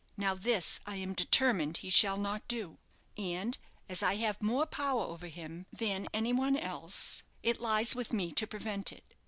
[0.17, 2.79] Now this I am determined he shall not do,
[3.19, 3.55] and
[3.87, 8.31] as I have more power over him than any one else, it lies with me
[8.31, 9.13] to prevent it.